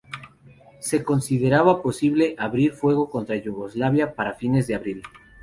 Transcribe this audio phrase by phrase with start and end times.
[0.79, 5.03] Se consideraba posible abrir fuego contra Yugoslavia para fines de abril.